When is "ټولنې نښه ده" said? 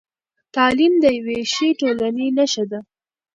1.79-2.79